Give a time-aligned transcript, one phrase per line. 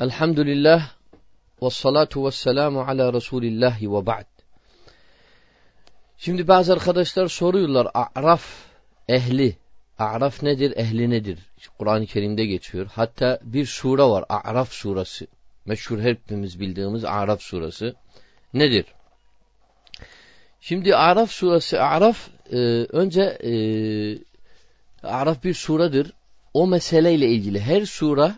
[0.00, 0.90] Elhamdülillah
[1.62, 4.26] ve salatu ve selamu ala Resulillahi ve ba'd.
[6.18, 8.44] Şimdi bazı arkadaşlar soruyorlar A'raf
[9.08, 9.56] ehli.
[9.98, 10.76] A'raf nedir?
[10.76, 11.38] Ehli nedir?
[11.78, 12.86] Kur'an-ı Kerim'de geçiyor.
[12.92, 14.24] Hatta bir sure var.
[14.28, 15.26] A'raf suresi.
[15.66, 17.94] Meşhur hepimiz bildiğimiz A'raf suresi.
[18.54, 18.84] Nedir?
[20.60, 23.52] Şimdi A'raf suresi A'raf e, önce e,
[25.02, 26.12] A'raf bir suredir.
[26.54, 28.32] O meseleyle ilgili her sure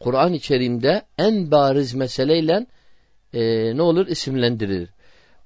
[0.00, 2.66] Kur'an-ı Kerim'de en bariz meseleyle
[3.32, 3.40] e,
[3.76, 4.88] ne olur isimlendirilir.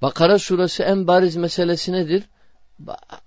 [0.03, 2.23] Bakara suresi en bariz meselesi nedir?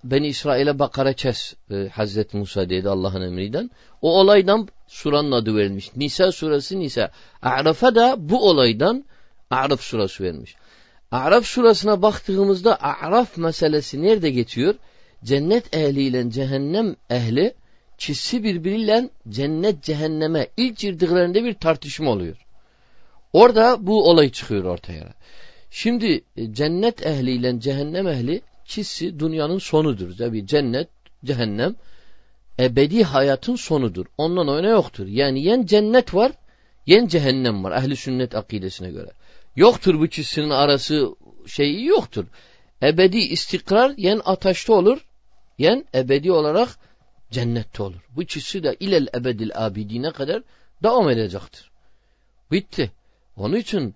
[0.03, 3.69] Beni İsrail'e Bakara kes e, Hazreti Musa dedi Allah'ın emriyle.
[4.01, 5.95] O olaydan suranın adı verilmiş.
[5.95, 7.11] Nisa suresi Nisa.
[7.41, 9.05] A'raf'a da bu olaydan
[9.49, 10.55] A'raf suresi vermiş.
[11.11, 14.75] A'raf surasına baktığımızda A'raf meselesi nerede geçiyor?
[15.23, 17.53] Cennet ehliyle cehennem ehli
[17.97, 22.37] çizsi birbiriyle cennet cehenneme ilk girdiklerinde bir tartışma oluyor.
[23.33, 25.13] Orada bu olay çıkıyor ortaya.
[25.69, 30.17] Şimdi e, cennet ehliyle cehennem ehli çizsi dünyanın sonudur.
[30.17, 30.87] Tabi cennet,
[31.25, 31.75] cehennem
[32.59, 34.05] ebedi hayatın sonudur.
[34.17, 35.07] Ondan oyna yoktur.
[35.07, 36.31] Yani yen cennet var,
[36.85, 37.83] yen cehennem var.
[37.83, 39.09] Ehli sünnet akidesine göre.
[39.55, 41.15] Yoktur bu çizsinin arası
[41.47, 42.25] şeyi yoktur.
[42.83, 45.05] Ebedi istikrar yen ateşte olur,
[45.57, 46.69] yen ebedi olarak
[47.33, 48.01] cennette olur.
[48.15, 50.43] Bu ikisi de ilel ebedil abidine kadar
[50.83, 51.71] devam edecektir.
[52.51, 52.91] Bitti.
[53.37, 53.95] Onun için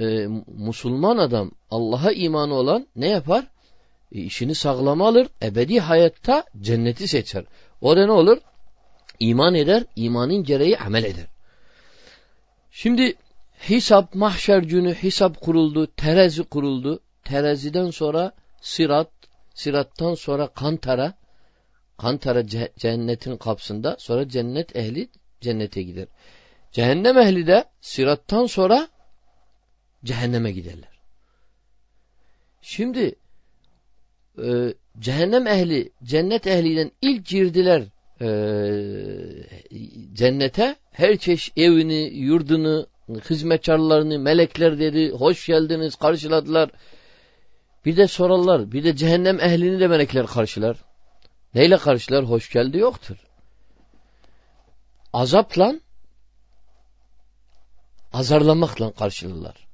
[0.00, 3.46] e, Müslüman adam Allah'a imanı olan ne yapar?
[4.12, 5.28] E, işini sağlama alır.
[5.42, 7.44] Ebedi hayatta cenneti seçer.
[7.80, 8.38] O da ne olur?
[9.20, 9.84] İman eder.
[9.96, 11.26] imanın gereği amel eder.
[12.70, 13.14] Şimdi
[13.58, 15.86] hesap, mahşer günü hesap kuruldu.
[15.86, 17.00] Terazi kuruldu.
[17.24, 19.10] Teraziden sonra sirat,
[19.54, 21.14] sirattan sonra kantara,
[21.98, 22.46] Kantara
[22.76, 25.08] cennetin kapsında sonra cennet ehli
[25.40, 26.06] cennete gider.
[26.72, 28.88] Cehennem ehli de sirattan sonra
[30.04, 31.00] cehenneme giderler.
[32.62, 33.14] Şimdi
[34.44, 37.82] e, cehennem ehli cennet ehliyle ilk girdiler
[38.20, 38.28] e,
[40.12, 42.86] cennete her çeşit evini, yurdunu,
[43.30, 46.70] hizmetkarlarını, melekler dedi, hoş geldiniz, karşıladılar.
[47.84, 50.87] Bir de sorarlar, bir de cehennem ehlini de melekler karşılar.
[51.54, 52.24] Neyle karşılar?
[52.24, 53.16] Hoş geldi yoktur.
[55.12, 55.74] Azapla
[58.12, 59.68] azarlamakla karşılarlar.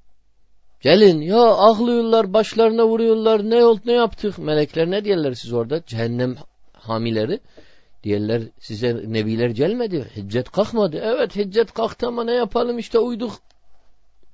[0.80, 4.38] Gelin ya ağlıyorlar, başlarına vuruyorlar, ne oldu ne yaptık?
[4.38, 5.84] Melekler ne diyorlar siz orada?
[5.86, 6.36] Cehennem
[6.72, 7.40] hamileri.
[8.02, 11.00] Diyorlar size nebiler gelmedi, hiccet kalkmadı.
[11.04, 13.32] Evet hiccet kalktı ama ne yapalım işte uyduk.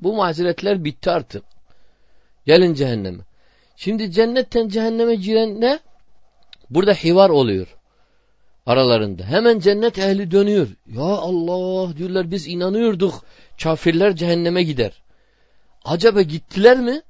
[0.00, 1.44] Bu mazeretler bitti artık.
[2.46, 3.22] Gelin cehenneme.
[3.76, 5.78] Şimdi cennetten cehenneme giren ne?
[6.70, 7.66] Burada hivar oluyor
[8.66, 9.24] aralarında.
[9.24, 10.68] Hemen cennet ehli dönüyor.
[10.86, 13.24] Ya Allah diyorlar biz inanıyorduk.
[13.62, 14.92] Kafirler cehenneme gider.
[15.84, 17.02] Acaba gittiler mi?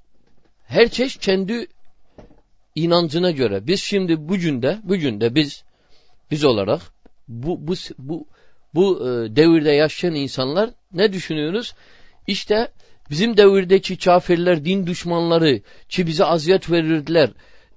[0.66, 1.66] Her çeşit kendi
[2.74, 3.66] inancına göre.
[3.66, 5.64] Biz şimdi bugün de bugün de biz
[6.30, 6.80] biz olarak
[7.28, 8.26] bu bu bu
[8.74, 11.74] bu e, devirde yaşayan insanlar ne düşünüyoruz?
[12.26, 12.72] İşte
[13.10, 17.30] bizim devirdeki kafirler, din düşmanları ki bize aziyet verirdiler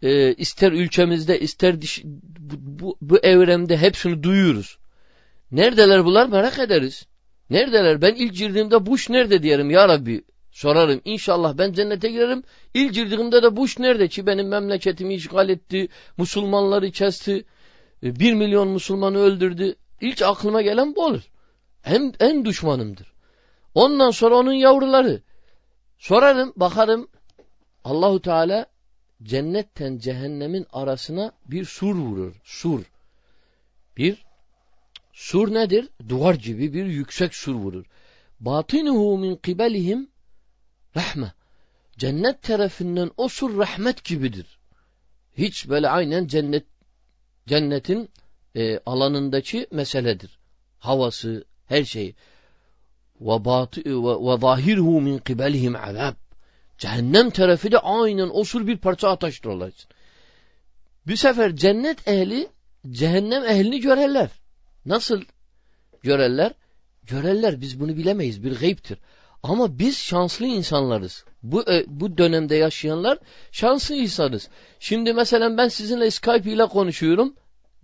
[0.04, 4.78] e, ister ülkemizde ister diş, bu, bu, bu evremde hepsini duyuyoruz.
[5.52, 7.08] Neredeler bunlar merak ederiz.
[7.50, 8.02] Neredeler?
[8.02, 10.24] Ben ilk girdiğimde Bush nerede diyelim ya Rabbi.
[10.52, 11.02] Sorarım.
[11.06, 12.44] İnşallah ben cennete girerim.
[12.74, 15.88] İlk girdiğimde de Bush nerede ki benim memleketimi işgal etti.
[16.18, 17.46] Müslümanları kesti.
[18.04, 19.76] E, bir milyon Müslümanı öldürdü.
[20.02, 21.22] İlk aklıma gelen bu olur.
[21.86, 23.14] En, en düşmanımdır.
[23.76, 25.22] Ondan sonra onun yavruları.
[25.98, 27.08] Sorarım, bakarım.
[27.84, 28.66] Allahu Teala
[29.24, 32.34] cennetten cehennemin arasına bir sur vurur.
[32.44, 32.84] Sur.
[33.98, 34.26] Bir
[35.14, 35.90] sur nedir?
[36.10, 37.86] Duvar gibi bir yüksek sur vurur.
[38.40, 40.10] Batinuhu min kibelihim
[40.96, 41.34] rahme.
[41.98, 44.60] Cennet tarafından o sur rahmet gibidir.
[45.38, 46.66] Hiç böyle aynen cennet
[47.48, 48.10] cennetin
[48.56, 50.40] e, alanındaki meseledir.
[50.80, 52.16] Havası, her şey.
[53.22, 53.34] Ve,
[53.86, 56.23] ve zahirhu min kibelihim azab.
[56.84, 59.90] Cehennem tarafı da aynen osur bir parça Allah için.
[61.08, 62.48] Bir sefer cennet ehli
[62.92, 64.30] cehennem ehlini görerler.
[64.86, 65.22] Nasıl
[66.02, 66.52] görerler?
[67.04, 68.98] Görerler biz bunu bilemeyiz bir gayiptir.
[69.44, 71.26] Ama biz şanslı insanlarız.
[71.44, 73.18] Bu e, bu dönemde yaşayanlar
[73.52, 74.50] şanslı insanız.
[74.80, 77.36] Şimdi mesela ben sizinle Skype ile konuşuyorum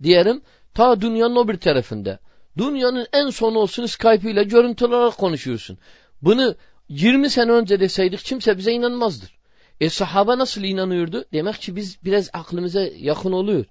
[0.02, 0.42] diyelim
[0.74, 2.18] ta dünyanın o bir tarafında.
[2.58, 5.78] Dünyanın en sonu olsun Skype ile görüntü olarak konuşuyorsun.
[6.22, 6.56] Bunu
[6.90, 9.38] 20 sene önce deseydik kimse bize inanmazdır.
[9.80, 11.24] E sahaba nasıl inanıyordu?
[11.32, 13.64] Demek ki biz biraz aklımıza yakın oluyor.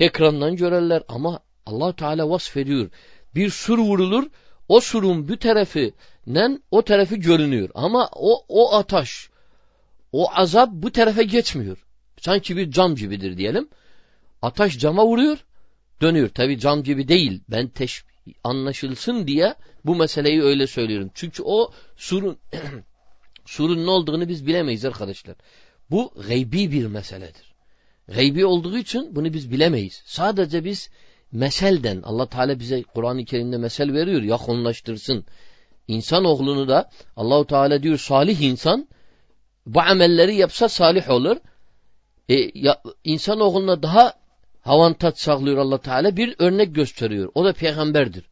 [0.00, 2.90] Ekrandan görürler ama allah Teala vasf ediyor.
[3.34, 4.26] Bir sur vurulur,
[4.68, 7.68] o surun bir tarafından o tarafı görünüyor.
[7.74, 9.28] Ama o, o ataş,
[10.12, 11.86] o azap bu tarafa geçmiyor.
[12.20, 13.68] Sanki bir cam gibidir diyelim.
[14.42, 15.38] Ataş cama vuruyor,
[16.02, 16.28] dönüyor.
[16.28, 17.42] Tabi cam gibi değil.
[17.48, 18.04] Ben teş
[18.44, 21.10] anlaşılsın diye bu meseleyi öyle söylüyorum.
[21.14, 22.38] Çünkü o surun
[23.44, 25.36] surun ne olduğunu biz bilemeyiz arkadaşlar.
[25.90, 27.54] Bu gaybi bir meseledir.
[28.08, 30.02] Gaybi olduğu için bunu biz bilemeyiz.
[30.04, 30.90] Sadece biz
[31.32, 35.24] meselden Allah Teala bize Kur'an-ı Kerim'de mesel veriyor yakınlaştırsın.
[35.88, 38.88] İnsan oğlunu da Allahu Teala diyor salih insan
[39.66, 41.36] bu amelleri yapsa salih olur.
[42.28, 44.14] E, ya, insan oğluna daha
[44.66, 47.30] avantaj sağlıyor Allah Teala bir örnek gösteriyor.
[47.34, 48.24] O da peygamberdir.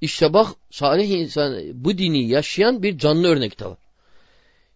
[0.00, 3.78] İşte bak salih insan bu dini yaşayan bir canlı örnek de var.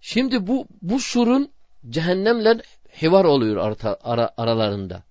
[0.00, 1.50] Şimdi bu bu surun
[1.90, 2.60] cehennemle
[3.02, 5.02] hivar oluyor arta, ara, aralarında.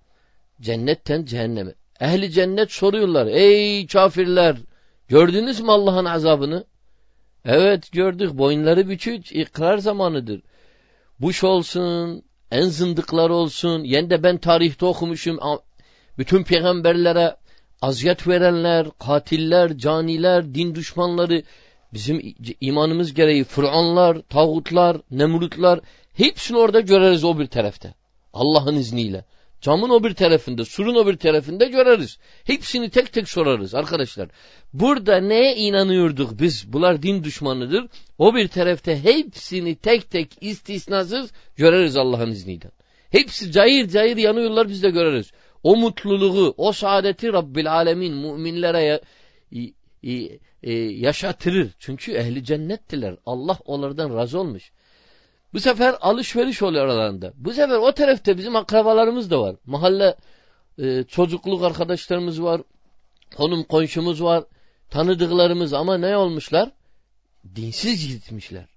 [0.60, 1.74] Cennetten cehenneme.
[2.00, 3.26] Ehli cennet soruyorlar.
[3.26, 4.56] Ey kafirler
[5.08, 6.64] gördünüz mü Allah'ın azabını?
[7.44, 8.38] Evet gördük.
[8.38, 9.32] Boyunları bükük.
[9.32, 10.42] ikrar zamanıdır.
[11.20, 13.84] Buş olsun, en zındıklar olsun.
[13.84, 15.38] Yen de ben tarihte okumuşum.
[16.18, 17.36] Bütün peygamberlere
[17.82, 21.42] aziyet verenler, katiller, caniler, din düşmanları,
[21.92, 25.80] bizim imanımız gereği Fıranlar, tağutlar, nemrutlar
[26.14, 27.94] hepsini orada göreriz o bir tarafta.
[28.32, 29.24] Allah'ın izniyle.
[29.60, 32.18] Camın o bir tarafında, surun o bir tarafında göreriz.
[32.44, 34.28] Hepsini tek tek sorarız arkadaşlar.
[34.72, 36.72] Burada neye inanıyorduk biz?
[36.72, 37.86] Bunlar din düşmanıdır.
[38.18, 42.70] O bir tarafta hepsini tek tek istisnasız göreriz Allah'ın izniyle.
[43.10, 45.32] Hepsi cayır cayır yanıyorlar biz de göreriz.
[45.64, 49.00] O mutluluğu, o saadeti Rabbil Alemin müminlere
[50.62, 51.70] e, yaşatırır.
[51.78, 53.16] Çünkü ehli cennettiler.
[53.26, 54.72] Allah onlardan razı olmuş.
[55.52, 57.32] Bu sefer alışveriş oluyor aralarında.
[57.36, 59.56] Bu sefer o tarafta bizim akrabalarımız da var.
[59.66, 60.16] Mahalle
[60.78, 62.60] e, çocukluk arkadaşlarımız var.
[63.36, 64.44] Konum komşumuz var.
[64.90, 66.70] Tanıdıklarımız ama ne olmuşlar?
[67.56, 68.73] Dinsiz gitmişler.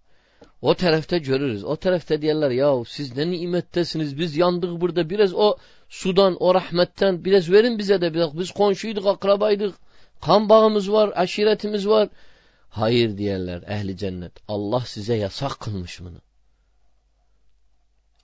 [0.62, 1.64] O tarafta görürüz.
[1.64, 5.58] O tarafta diyorlar ya siz ne nimettesiniz biz yandık burada biraz o
[5.90, 9.76] sudan o rahmetten biraz verin bize de biraz biz komşuyduk akrabaydık
[10.22, 12.10] kan bağımız var aşiretimiz var.
[12.70, 14.32] Hayır diyorlar ehli cennet.
[14.48, 16.22] Allah size yasak kılmış bunu.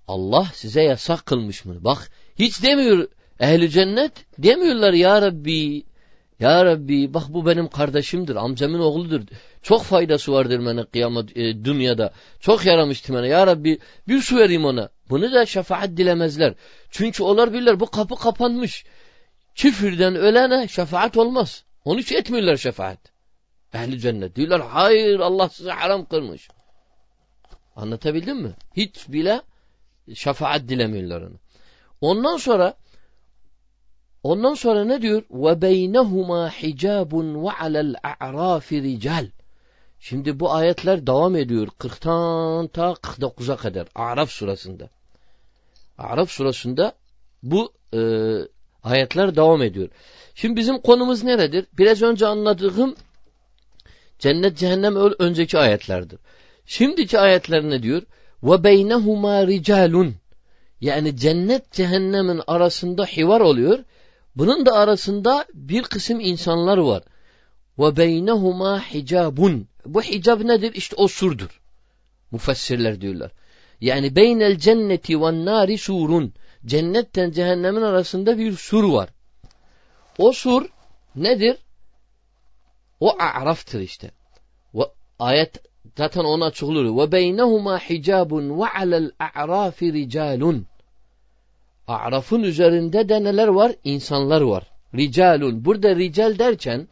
[0.07, 1.83] Allah size yasak kılmış bunu.
[1.83, 3.07] Bak hiç demiyor
[3.39, 5.83] ehli cennet demiyorlar ya Rabbi
[6.39, 9.21] ya Rabbi bak bu benim kardeşimdir amcamın oğludur.
[9.61, 12.13] Çok faydası vardır bana kıyamet e, dünyada.
[12.39, 14.89] Çok yaramıştı bana ya Rabbi bir su vereyim ona.
[15.09, 16.53] Bunu da şefaat dilemezler.
[16.89, 18.85] Çünkü onlar bilirler bu kapı kapanmış.
[19.55, 21.63] Küfürden ölene şefaat olmaz.
[21.85, 22.99] Onun için etmiyorlar şefaat.
[23.73, 24.35] Ehli cennet.
[24.35, 26.49] Diyorlar hayır Allah size haram kılmış.
[27.75, 28.53] Anlatabildim mi?
[28.75, 29.41] Hiç bile
[30.13, 31.39] şefaat dilemiyorlar onu.
[32.01, 32.73] Ondan sonra
[34.23, 35.23] ondan sonra ne diyor?
[35.31, 39.27] Ve beynehuma hicabun ve alel a'rafi rical.
[39.99, 41.67] Şimdi bu ayetler devam ediyor.
[41.79, 43.87] 40'tan ta 49'a kadar.
[43.95, 44.89] Araf surasında.
[45.97, 46.93] Araf surasında
[47.43, 47.99] bu e,
[48.83, 49.89] ayetler devam ediyor.
[50.35, 51.65] Şimdi bizim konumuz neredir?
[51.77, 52.95] Biraz önce anladığım
[54.19, 56.19] cennet cehennem önceki ayetlerdir.
[56.65, 58.01] Şimdiki ayetler ne diyor?
[58.43, 60.15] Ve beynehuma ricalun.
[60.81, 63.79] Yani cennet cehennemin arasında hivar oluyor.
[64.35, 67.03] Bunun da arasında bir kısım insanlar var.
[67.79, 69.67] Ve beynehuma hicabun.
[69.85, 70.73] Bu hicab nedir?
[70.73, 71.61] İşte o surdur.
[72.31, 73.31] Müfessirler diyorlar.
[73.81, 76.33] Yani beynel cenneti ve nari surun.
[76.65, 79.09] Cennetten cehennemin arasında bir sur var.
[80.17, 80.65] O sur
[81.15, 81.57] nedir?
[82.99, 84.11] O a'raftır işte.
[84.75, 84.83] Ve
[85.19, 85.61] ayet
[85.97, 86.97] zaten ona açıklıyor.
[86.97, 90.67] Ve beynehuma hicabun ve alel a'rafi ricalun.
[91.87, 93.71] A'rafın üzerinde de neler var?
[93.83, 94.63] İnsanlar var.
[94.95, 95.65] Ricalun.
[95.65, 96.87] Burada rical derken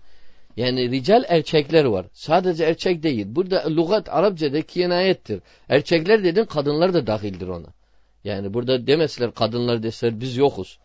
[0.57, 2.05] yani rical erkekler var.
[2.13, 3.25] Sadece erkek değil.
[3.29, 5.41] Burada lugat Arapçada kinayettir.
[5.69, 7.67] Erkekler dedin kadınlar da dahildir ona.
[8.23, 10.79] Yani burada demeseler kadınlar deseler biz yokuz.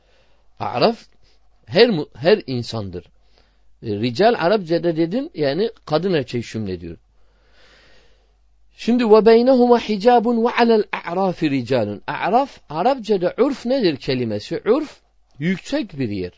[0.59, 0.99] Araf
[1.67, 3.05] her her insandır.
[3.83, 6.97] E, rical Arapçada dedin yani kadın erkek şümlediyor.
[8.79, 12.03] Şimdi ve beynehuma hicabun ve alel a'rafi ricalun.
[12.07, 14.63] A'raf Arapçada urf nedir kelimesi?
[14.67, 15.01] Urf
[15.39, 16.33] yüksek bir yer.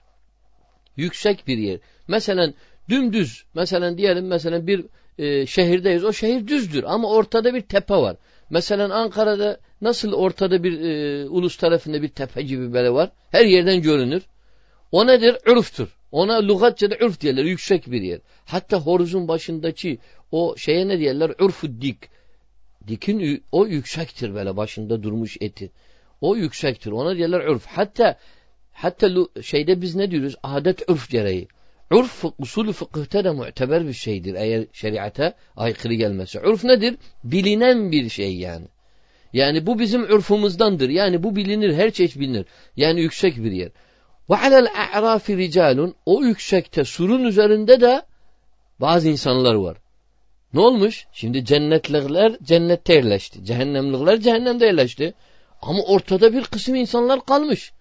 [0.97, 1.79] Yüksek bir yer.
[2.09, 2.53] Mesela
[2.89, 3.45] dümdüz.
[3.55, 4.85] Mesela diyelim mesela bir
[5.19, 6.05] e, şehirdeyiz.
[6.05, 8.17] O şehir düzdür ama ortada bir tepe var.
[8.51, 13.11] Mesela Ankara'da nasıl ortada bir e, ulus tarafında bir tepe gibi böyle var.
[13.31, 14.23] Her yerden görünür.
[14.93, 15.37] O nedir?
[15.47, 15.89] Ürftür.
[16.13, 17.45] Ona lügatçada ürf diyorlar.
[17.45, 18.21] Yüksek bir yer.
[18.45, 19.99] Hatta horuzun başındaki
[20.33, 21.35] o şeye ne diyorlar?
[21.39, 22.18] Ürfü dik.
[22.87, 25.71] Dikin o yüksektir böyle başında durmuş eti.
[26.21, 26.91] O yüksektir.
[26.91, 27.67] Ona diyorlar ürf.
[27.67, 28.19] Hatta
[28.73, 29.09] hatta
[29.43, 30.37] şeyde biz ne diyoruz?
[30.43, 31.49] Adet ürf gereği.
[31.91, 36.41] Urf usulü fıkıhta da muteber bir şeydir eğer şeriata aykırı gelmezse.
[36.41, 36.97] Urf nedir?
[37.25, 38.67] Bilinen bir şey yani.
[39.33, 40.89] Yani bu bizim urfumuzdandır.
[40.89, 42.47] Yani bu bilinir, her çeşit bilinir.
[42.77, 43.71] Yani yüksek bir yer.
[44.31, 48.03] Ve alel a'rafi ricalun o yüksekte surun üzerinde de
[48.81, 49.77] bazı insanlar var.
[50.53, 51.07] Ne olmuş?
[51.13, 53.45] Şimdi cennetlikler cennette yerleşti.
[53.45, 55.15] Cehennemlikler cehennemde yerleşti.
[55.63, 57.73] Ama ortada bir kısım insanlar kalmış.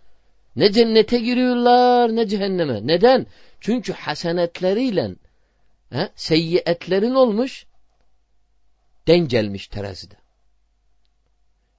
[0.55, 2.87] Ne cennete giriyorlar ne cehenneme.
[2.87, 3.25] Neden?
[3.61, 5.15] Çünkü hasenetleriyle
[5.89, 7.65] he, seyyiyetlerin olmuş
[9.07, 10.15] denk gelmiş terazide.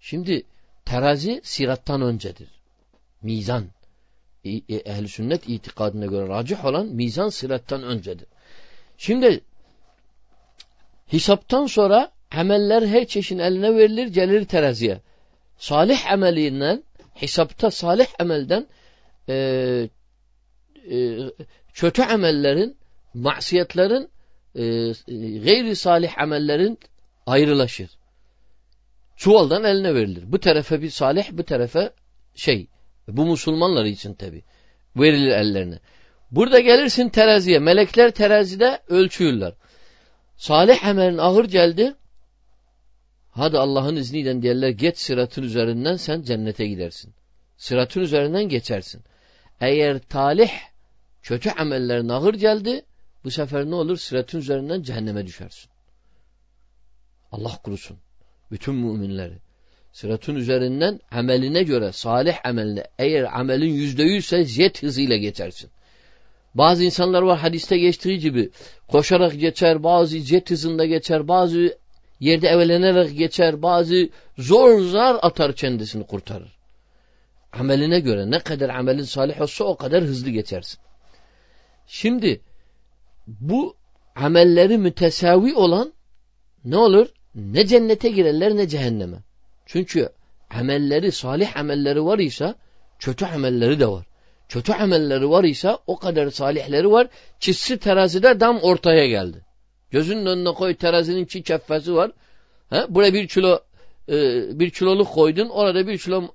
[0.00, 0.42] Şimdi
[0.84, 2.48] terazi sirattan öncedir.
[3.22, 3.66] Mizan.
[4.44, 8.26] E, Ehl-i sünnet itikadına göre racih olan mizan sirattan öncedir.
[8.96, 9.40] Şimdi
[11.08, 15.00] hesaptan sonra ameller her çeşin eline verilir gelir teraziye.
[15.58, 16.84] Salih amelinden
[17.14, 18.66] hesapta salih amelden
[19.28, 19.34] e,
[20.90, 21.18] e,
[21.74, 22.76] kötü amellerin
[23.14, 24.08] masiyetlerin
[24.54, 24.62] e,
[25.38, 26.78] gayri salih amellerin
[27.26, 27.90] ayrılaşır.
[29.16, 30.24] Çuvaldan eline verilir.
[30.26, 31.92] Bu tarafa bir salih, bu tarafa
[32.34, 32.68] şey.
[33.08, 34.42] Bu Müslümanlar için tabi.
[34.96, 35.78] Verilir ellerine.
[36.30, 37.58] Burada gelirsin teraziye.
[37.58, 39.54] Melekler terazide ölçüyorlar.
[40.38, 41.94] Salih amelin ağır geldi.
[43.30, 47.14] Hadi Allah'ın izniyle diyorlar geç sıratın üzerinden sen cennete gidersin.
[47.56, 49.02] Sıratın üzerinden geçersin.
[49.60, 50.50] Eğer talih
[51.22, 52.84] kötü amellerin ağır geldi
[53.24, 53.96] bu sefer ne olur?
[53.96, 55.70] Sıratın üzerinden cehenneme düşersin.
[57.32, 57.98] Allah kurusun.
[58.50, 59.38] Bütün müminleri.
[59.92, 65.70] Sıratın üzerinden ameline göre salih ameline eğer amelin yüzde yüzse jet hızıyla geçersin.
[66.58, 68.50] Bazı insanlar var hadiste geçtiği gibi
[68.88, 71.78] koşarak geçer, bazı jet hızında geçer, bazı
[72.20, 76.58] yerde evlenerek geçer, bazı zor zar atar kendisini kurtarır.
[77.52, 80.80] Ameline göre ne kadar amelin salih olsa o kadar hızlı geçersin.
[81.86, 82.40] Şimdi
[83.26, 83.76] bu
[84.16, 85.92] amelleri mütesavi olan
[86.64, 87.08] ne olur?
[87.34, 89.16] Ne cennete girerler ne cehenneme.
[89.66, 90.08] Çünkü
[90.50, 92.54] amelleri, salih amelleri var ise
[92.98, 94.07] kötü amelleri de var.
[94.48, 97.08] Kötü amelleri var ise o kadar salihleri var.
[97.40, 99.44] Çizsi terazide dam ortaya geldi.
[99.90, 102.10] Gözünün önüne koy terazinin çi keffesi var.
[102.70, 102.86] Ha?
[102.88, 103.60] Buraya bir kilo
[104.08, 104.14] e,
[104.58, 105.48] bir kiloluk koydun.
[105.48, 106.34] Orada bir kilo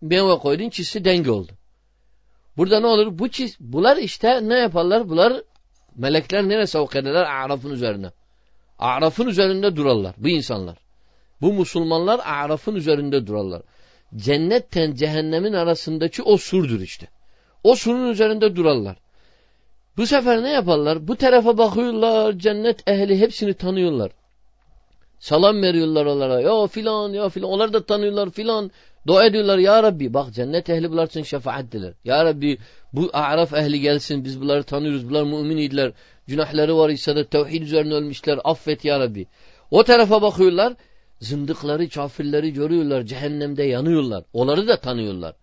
[0.00, 0.70] meyve koydun.
[0.70, 1.52] Çizsi denge oldu.
[2.56, 3.18] Burada ne olur?
[3.18, 5.08] Bu çiz, bunlar işte ne yaparlar?
[5.08, 5.42] Bunlar
[5.96, 7.24] melekler nereye sevk ederler?
[7.24, 8.10] Arafın üzerine.
[8.78, 10.78] Arafın üzerinde durarlar bu insanlar.
[11.40, 13.62] Bu Müslümanlar Araf'ın üzerinde durarlar.
[14.16, 17.08] Cennetten cehennemin arasındaki o surdur işte.
[17.64, 18.96] O surun üzerinde durarlar.
[19.96, 21.08] Bu sefer ne yaparlar?
[21.08, 24.12] Bu tarafa bakıyorlar, cennet ehli hepsini tanıyorlar.
[25.18, 26.40] Salam veriyorlar onlara.
[26.40, 27.50] Ya filan, ya filan.
[27.50, 28.70] Onlar da tanıyorlar filan.
[29.06, 29.58] Dua ediyorlar.
[29.58, 31.92] Ya Rabbi bak cennet ehli bunlar için şefaat diler.
[32.04, 32.58] Ya Rabbi
[32.92, 34.24] bu Araf ehli gelsin.
[34.24, 35.08] Biz bunları tanıyoruz.
[35.08, 35.92] Bunlar mümin idiler.
[36.26, 38.38] Günahları var ise de tevhid üzerine ölmüşler.
[38.44, 39.26] Affet ya Rabbi.
[39.70, 40.74] O tarafa bakıyorlar.
[41.20, 43.02] Zındıkları, kafirleri görüyorlar.
[43.02, 44.24] Cehennemde yanıyorlar.
[44.32, 45.34] Onları da tanıyorlar.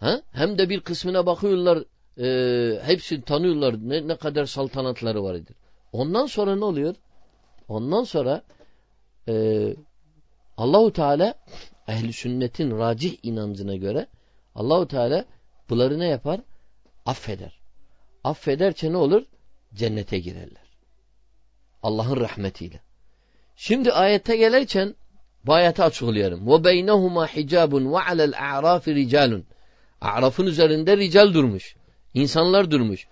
[0.00, 0.22] Ha?
[0.32, 1.84] Hem de bir kısmına bakıyorlar.
[2.18, 3.74] E, hepsini tanıyorlar.
[3.88, 5.56] Ne, ne kadar saltanatları vardır.
[5.92, 6.94] Ondan sonra ne oluyor?
[7.68, 8.42] Ondan sonra
[9.28, 9.74] e,
[10.56, 11.34] Allahu Teala
[11.88, 14.06] ehli sünnetin racih inancına göre
[14.54, 15.24] Allahu Teala
[15.70, 16.40] bunları ne yapar?
[17.06, 17.60] Affeder.
[18.24, 19.22] Affederse ne olur?
[19.74, 20.70] Cennete girerler.
[21.82, 22.80] Allah'ın rahmetiyle.
[23.56, 24.94] Şimdi ayete gelirken
[25.46, 26.46] bu ayeti açıklıyorum.
[26.46, 29.08] Ve beynehuma hicabun ve alel a'rafi.
[30.00, 31.74] A'rafın üzerinde rical durmuş.
[32.14, 33.06] İnsanlar durmuş.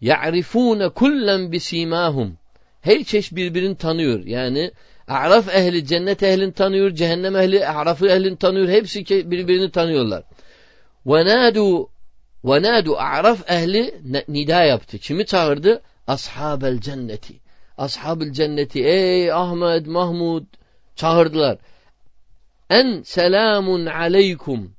[0.00, 2.38] Ya'rifune kullen bisimahum.
[2.80, 4.24] Her çeşit birbirini tanıyor.
[4.26, 4.70] Yani
[5.08, 8.68] A'raf ehli cennet ehlini tanıyor, cehennem ehli A'raf'ı ehlini tanıyor.
[8.68, 10.22] Hepsi birbirini tanıyorlar.
[11.06, 11.24] Ve
[12.62, 13.94] nadu A'raf ehli
[14.28, 14.98] nida yaptı.
[14.98, 15.82] Kimi çağırdı?
[16.06, 17.34] Ashabel cenneti.
[17.78, 20.44] Ashabül cenneti ey Ahmet, Mahmud
[20.96, 21.58] çağırdılar.
[22.70, 24.74] En selamun aleykum.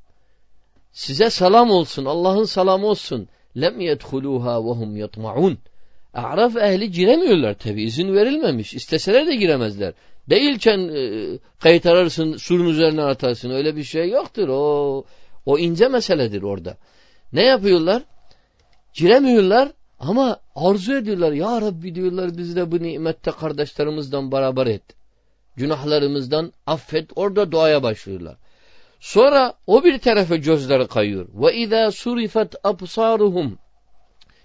[0.96, 2.06] Size selam olsun.
[2.06, 3.28] Allah'ın selamı olsun.
[3.62, 5.58] Lem yedhuluha ve hum yatmaun.
[6.14, 7.84] A'raf ehli giremiyorlar tabi.
[7.84, 8.74] izin verilmemiş.
[8.74, 9.94] İsteseler de giremezler.
[10.30, 11.84] Değilken e, kayıt
[12.42, 13.50] surun üzerine atarsın.
[13.50, 14.48] Öyle bir şey yoktur.
[14.50, 15.06] O
[15.46, 16.78] o ince meseledir orada.
[17.34, 18.04] Ne yapıyorlar?
[18.94, 19.72] Giremiyorlar.
[20.00, 21.32] Ama arzu ediyorlar.
[21.32, 24.84] Ya Rabbi diyorlar biz de bu nimette kardeşlerimizden beraber et.
[25.56, 27.10] Günahlarımızdan affet.
[27.16, 28.38] Orada duaya başlıyorlar.
[29.06, 31.28] Sonra o bir tarafa gözleri kayıyor.
[31.34, 33.58] Ve izâ surifet absaruhum.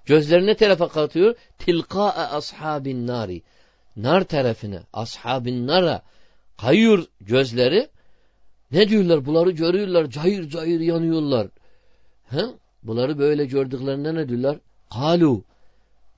[0.06, 1.34] Gözlerine tarafa katıyor.
[1.58, 3.42] Tilkâe ashabin nari.
[3.96, 6.02] Nar tarafına, ashabin nara
[6.58, 7.88] kayıyor gözleri.
[8.72, 9.26] Ne diyorlar?
[9.26, 10.10] Bunları görüyorlar.
[10.10, 11.48] Cayır cayır yanıyorlar.
[12.30, 12.42] He?
[12.82, 14.58] Bunları böyle gördüklerinde ne diyorlar?
[14.92, 15.44] Kalu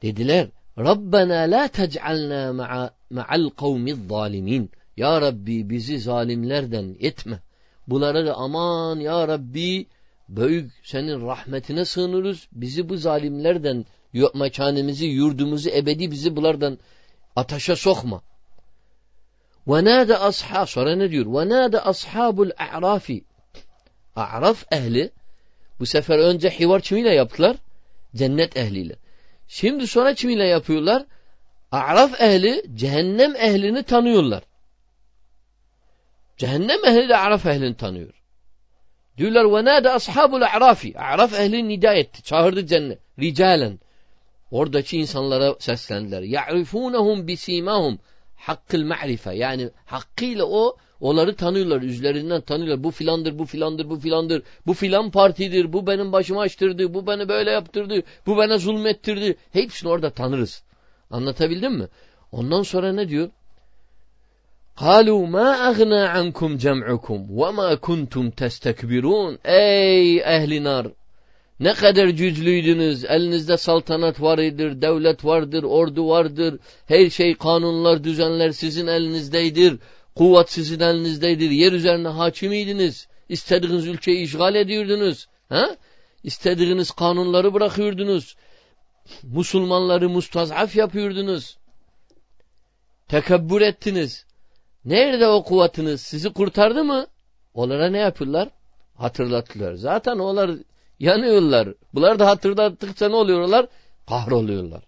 [0.03, 2.53] Dediler Rabbena la tec'alna
[3.11, 4.71] ma'al kavmiz zalimin.
[4.97, 7.41] Ya Rabbi bizi zalimlerden etme.
[7.89, 9.87] Bunları da aman ya Rabbi
[10.29, 12.49] büyük senin rahmetine sığınırız.
[12.53, 13.87] Bizi bu zalimlerden
[14.35, 16.79] mekanımızı, yurdumuzu ebedi bizi bunlardan
[17.37, 18.23] ateşe sokma.
[19.67, 21.27] Ve nâde ashab sonra ne diyor?
[21.27, 23.25] Ve nâde ashabul a'rafi.
[24.17, 25.11] A'raf ehli
[25.81, 27.57] bu sefer önce hivar kimiyle yaptılar?
[28.15, 28.97] Cennet ehliyle.
[29.49, 31.07] Şimdi sonra kimiyle yapıyorlar?
[31.73, 34.43] A'raf ehli cehennem ehlini tanıyorlar.
[36.37, 38.23] Cehennem ehli de A'raf ehlini tanıyor.
[39.19, 40.99] Diyorlar ve nâde ashabul a'rafi.
[40.99, 42.23] A'raf ehli nida etti.
[42.23, 42.99] Çağırdı cennet.
[43.19, 43.79] Ricalen.
[44.51, 46.23] Oradaki insanlara seslendiler.
[46.23, 47.99] Ya'rifunehum bisimahum
[48.37, 49.35] hakkıl ma'rife.
[49.35, 51.83] Yani hakkıyla o onları tanıyorlar.
[51.83, 52.85] Üzlerinden tanıyorlar.
[52.85, 54.43] Bu filandır, bu filandır, bu filandır.
[54.67, 55.73] Bu filan partidir.
[55.73, 56.95] Bu benim başımı açtırdı.
[56.95, 58.03] Bu beni böyle yaptırdı.
[58.27, 59.37] Bu bana zulmettirdi.
[59.53, 60.63] Hepsini orada tanırız.
[61.11, 61.89] Anlatabildim mi?
[62.33, 63.31] Ondan sonra ne diyor?
[64.78, 70.88] قالوا ما أغنى عنكم جمعكم وما كنتم تستكبرون Ey ehli nar
[71.60, 73.06] ne kadar güçlüydünüz.
[73.06, 76.60] Elinizde saltanat vardır, devlet vardır, ordu vardır.
[76.86, 79.80] Her şey kanunlar, düzenler sizin elinizdeydir.
[80.16, 81.50] Kuvvet sizin elinizdeydir.
[81.50, 83.08] Yer üzerine hakimiydiniz.
[83.30, 85.28] İstediğiniz ülkeyi işgal ediyordunuz.
[85.50, 85.78] Ha?
[86.24, 88.36] İstediğiniz kanunları bırakıyordunuz.
[89.24, 91.58] Müslümanları mustazaf yapıyordunuz.
[93.08, 94.26] Tekebbür ettiniz.
[94.85, 97.07] Nerede o kuvvetiniz sizi kurtardı mı?
[97.55, 98.49] Onlara ne yapıyorlar?
[98.95, 99.75] Hatırlattılar.
[99.75, 100.51] Zaten onlar
[100.99, 101.69] yanıyorlar.
[101.95, 103.67] Bunlar da hatırlattıkça ne oluyorlar?
[104.09, 104.83] Kahroluyorlar.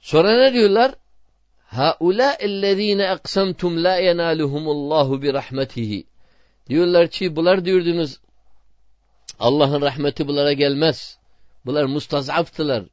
[0.00, 0.94] Sonra ne diyorlar?
[1.66, 6.06] Haula ellezine aqsamtum la yenaluhumullahu bi rahmetihi.
[6.68, 8.20] Diyorlar ki bunlar diyordunuz
[9.38, 11.18] Allah'ın rahmeti bunlara gelmez.
[11.66, 12.84] Bunlar mustazaftılar.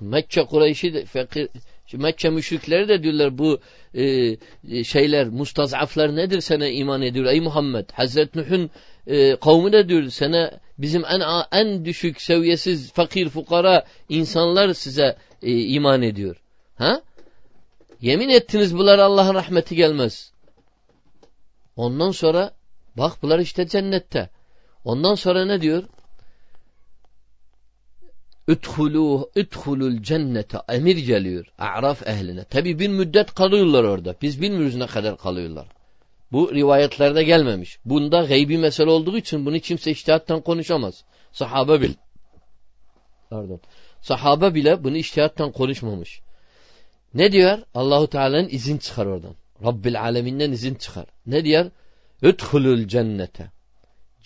[0.00, 1.48] Mekke Kureyş'i de, fakir,
[1.92, 3.60] Mekke müşrikleri de diyorlar bu
[3.94, 7.90] e, e, şeyler mustazaflar nedir sana iman ediyor ey Muhammed.
[7.92, 8.70] Hazreti Nuh'un
[9.06, 15.52] e, kavmi de diyor sana bizim en en düşük seviyesiz fakir fukara insanlar size e,
[15.52, 16.36] iman ediyor.
[16.78, 17.02] Ha?
[18.00, 20.32] Yemin ettiniz bunlar Allah'ın rahmeti gelmez.
[21.76, 22.54] Ondan sonra
[22.96, 24.30] bak bunlar işte cennette.
[24.84, 25.84] Ondan sonra ne diyor?
[28.48, 31.46] Üdhulu, üdhulul cennete emir geliyor.
[31.58, 32.44] A'raf ehline.
[32.44, 34.14] Tabi bir müddet kalıyorlar orada.
[34.22, 35.66] Biz bilmiyoruz ne kadar kalıyorlar.
[36.32, 37.78] Bu rivayetlerde gelmemiş.
[37.84, 41.04] Bunda gaybi mesele olduğu için bunu kimse iştihattan konuşamaz.
[41.32, 41.94] Sahabe bil.
[43.30, 43.60] Pardon.
[44.00, 46.20] Sahabe bile bunu iştihattan konuşmamış.
[47.14, 47.58] Ne diyor?
[47.74, 49.34] Allahu Teala'nın izin çıkar oradan.
[49.64, 51.06] Rabbil aleminden izin çıkar.
[51.26, 51.70] Ne diyor?
[52.22, 53.50] Üdhulul cennete.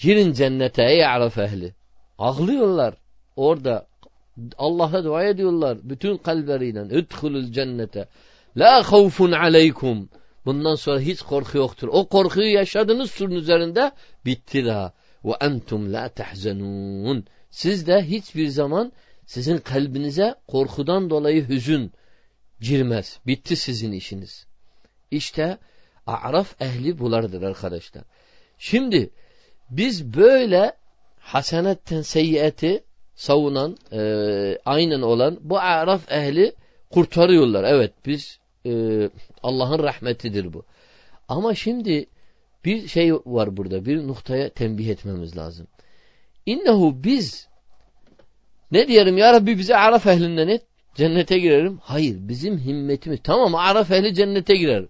[0.01, 1.75] Girin cennete ey araf ehli.
[2.19, 2.95] Ağlıyorlar.
[3.37, 3.87] Orada
[4.59, 5.79] Allah'a dua ediyorlar.
[5.83, 6.81] Bütün kalpleriyle.
[6.81, 8.09] Üdhulul cennete.
[8.57, 10.09] La havfun aleykum.
[10.45, 11.89] Bundan sonra hiç korku yoktur.
[11.93, 13.93] O korkuyu yaşadınız surun üzerinde
[14.25, 14.93] bitti daha.
[15.25, 17.25] Ve entum la tahzenun.
[17.51, 18.93] Siz de hiçbir zaman
[19.27, 21.93] sizin kalbinize korkudan dolayı hüzün,
[22.61, 23.19] girmez.
[23.27, 24.47] Bitti sizin işiniz.
[25.11, 25.59] İşte
[26.07, 28.05] A'raf ehli bulardır arkadaşlar.
[28.59, 29.11] Şimdi
[29.71, 30.77] biz böyle
[31.19, 32.85] hasenetten seyyiyeti
[33.21, 34.01] savunan, e,
[34.65, 36.53] aynen olan bu A'raf ehli
[36.91, 37.65] kurtarıyorlar.
[37.65, 38.73] Evet biz e,
[39.43, 40.65] Allah'ın rahmetidir bu.
[41.29, 42.07] Ama şimdi
[42.65, 43.85] bir şey var burada.
[43.85, 45.67] Bir noktaya tembih etmemiz lazım.
[46.47, 47.49] İnnehu biz
[48.73, 50.63] ne diyelim ya Rabbi bize Araf ehlinden et.
[50.95, 51.79] Cennete girerim.
[51.83, 53.21] Hayır bizim himmetimiz.
[53.25, 54.85] Tamam Araf ehli cennete girer.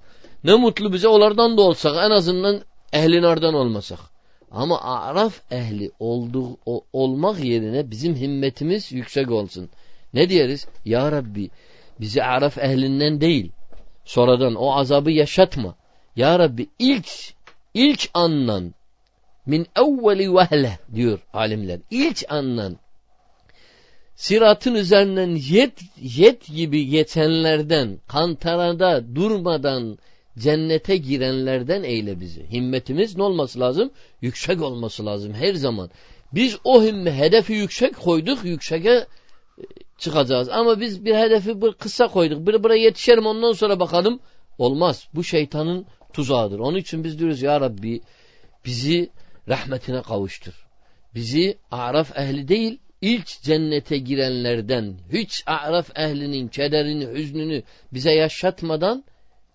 [0.45, 2.61] Ne mutlu bize onlardan da olsak en azından
[2.93, 4.10] ehlin oradan olmasak.
[4.51, 6.59] Ama Araf ehli olduğu,
[6.93, 9.71] olmak yerine bizim himmetimiz yüksek olsun.
[10.15, 10.67] Ne diyeriz?
[10.85, 11.51] Ya Rabbi
[12.01, 13.53] bizi Araf ehlinden değil.
[14.05, 15.75] Sonradan o azabı yaşatma.
[16.17, 17.09] Ya Rabbi ilk
[17.75, 18.75] ilk andan
[19.47, 21.81] min evveli vehle diyor alimler.
[21.91, 22.77] İlk andan
[24.15, 29.99] siratın üzerinden yet, yet gibi geçenlerden, kantarada durmadan
[30.40, 32.46] cennete girenlerden eyle bizi.
[32.53, 33.90] Himmetimiz ne olması lazım?
[34.20, 35.90] Yüksek olması lazım her zaman.
[36.35, 39.07] Biz o himme, hedefi yüksek koyduk, yükseğe e,
[39.98, 40.48] çıkacağız.
[40.48, 42.46] Ama biz bir hedefi bir kısa koyduk.
[42.46, 44.20] Bir buraya yetişelim ondan sonra bakalım.
[44.59, 45.09] Olmaz.
[45.14, 46.59] Bu şeytanın tuzağıdır.
[46.59, 48.00] Onun için biz diyoruz ya Rabbi
[48.64, 49.11] bizi
[49.48, 50.66] rahmetine kavuştur.
[51.14, 59.05] Bizi Araf ehli değil, ilk cennete girenlerden hiç Araf ehlinin kederini, hüznünü bize yaşatmadan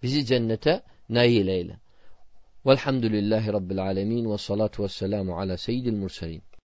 [0.06, 1.80] bizi cennete nail eyle.
[2.66, 6.44] Velhamdülillahi Rabbil alemin ve salatu ve selamu ala seyyidil murselin.